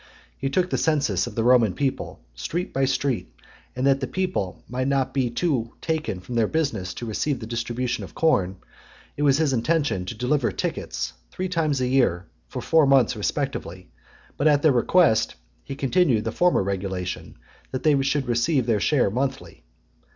[0.35, 3.31] He took the census of the Roman people street by street:
[3.75, 7.39] and that the people might not be too often taken from their business to receive
[7.39, 8.55] the distribution of corn,
[9.15, 13.91] it was his intention to deliver tickets three times a year for four months respectively;
[14.37, 17.35] but at their request, he continued the former regulation,
[17.69, 19.63] that they should receive their (103) share monthly.